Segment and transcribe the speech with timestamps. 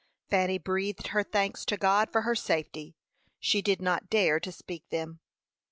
[0.31, 2.95] Fanny breathed her thanks to God for her safety
[3.39, 5.19] she did not dare to speak them.